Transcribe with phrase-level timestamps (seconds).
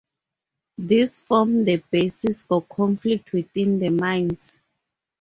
[0.79, 4.59] These form the basis for conflict within the mines.